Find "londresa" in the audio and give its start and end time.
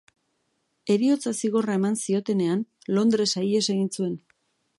2.99-3.47